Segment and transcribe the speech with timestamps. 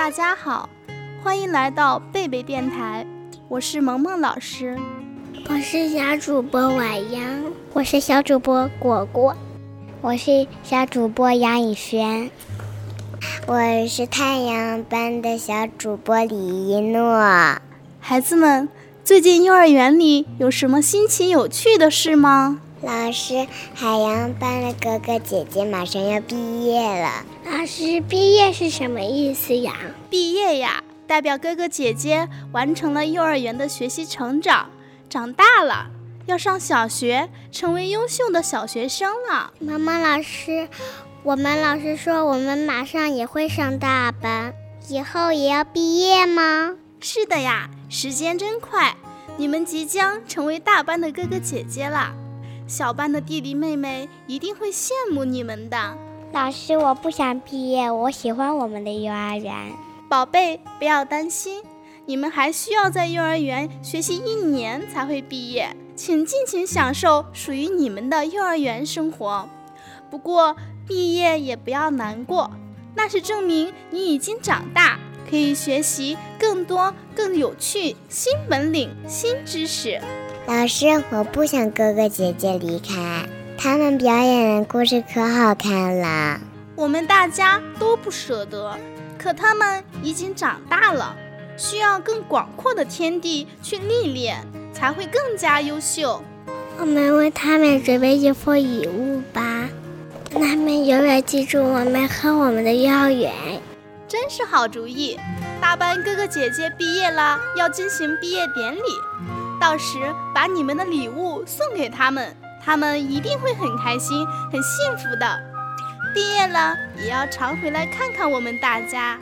[0.00, 0.66] 大家好，
[1.22, 3.06] 欢迎来到贝贝电台，
[3.48, 4.78] 我是萌萌老师，
[5.46, 7.22] 我是小主播婉阳，
[7.74, 9.36] 我是小主播果果，
[10.00, 12.30] 我是小主播杨以轩，
[13.46, 17.20] 我是太阳班的小主播李一诺。
[18.00, 18.70] 孩子们，
[19.04, 22.62] 最近幼儿园里有什么新奇有趣的事吗？
[22.82, 27.26] 老师，海洋班的哥哥姐姐马上要毕业了。
[27.44, 29.74] 老师，毕业是什么意思呀？
[30.08, 34.70] 毕业呀，代表哥哥姐姐完成了幼儿园的学习成长，
[35.10, 35.90] 长大了，
[36.24, 39.52] 要上小学，成为优秀的小学生了。
[39.58, 40.66] 妈妈，老师，
[41.22, 44.54] 我们老师说我们马上也会上大班，
[44.88, 46.76] 以后也要毕业吗？
[46.98, 48.96] 是的呀，时间真快，
[49.36, 52.14] 你们即将成为大班的哥哥姐姐了。
[52.70, 55.98] 小班的弟弟妹妹一定会羡慕你们的。
[56.32, 59.72] 老师，我不想毕业，我喜欢我们的幼儿园。
[60.08, 61.64] 宝贝，不要担心，
[62.06, 69.48] 你们还需要在幼儿园学习一年才会毕业，请尽情享受属于你们的幼儿园生活。
[70.08, 70.54] 不过，
[70.86, 72.52] 毕业也不要难过，
[72.94, 74.96] 那是证明你已经长大，
[75.28, 80.00] 可以学习更多、更有趣新本领、新知识。
[80.50, 83.24] 老师，我不想哥哥姐姐离开，
[83.56, 86.40] 他们表演的故事可好看了。
[86.74, 88.76] 我们大家都不舍得，
[89.16, 91.14] 可他们已经长大了，
[91.56, 96.20] 需要更广阔的天地去历练，才会更加优秀。
[96.80, 99.68] 我们为他们准备一份礼物吧，
[100.32, 103.32] 让他们永远记住我们和我们的幼儿园。
[104.08, 105.16] 真是好主意！
[105.60, 108.80] 大班哥哥姐姐毕业了，要进行毕业典礼。
[109.60, 115.40] 到时把你们的礼物送给他们，他们一定会很开心、很幸福的。
[116.14, 119.18] 毕业了也要常回来看看我们大家。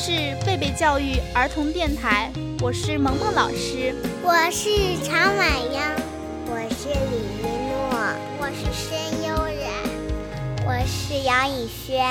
[0.00, 0.12] 是
[0.46, 3.92] 贝贝教育儿童电台，我是萌萌老师，
[4.22, 4.70] 我是
[5.02, 5.82] 常婉央，
[6.46, 8.94] 我是李一诺，我是申
[9.26, 9.66] 悠然，
[10.64, 12.06] 我是杨以轩。